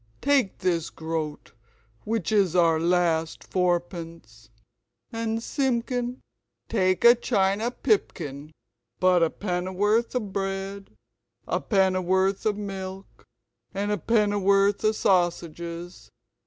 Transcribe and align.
Take 0.23 0.57
this 0.57 0.89
groat 0.89 1.51
(which 2.05 2.31
is 2.31 2.55
our 2.55 2.79
last 2.79 3.43
fourpence), 3.43 4.49
and, 5.11 5.43
Simpkin, 5.43 6.21
take 6.67 7.05
a 7.05 7.13
china 7.13 7.69
pipkin, 7.69 8.51
but 8.99 9.21
a 9.21 9.29
penn'orth 9.29 10.15
of 10.15 10.33
bread, 10.33 10.89
a 11.47 11.59
penn'orth 11.61 12.47
of 12.47 12.57
milk, 12.57 13.25
and 13.75 13.91
a 13.91 13.97
penn'orth 13.99 14.83
of 14.83 14.95
sausages. 14.95 16.09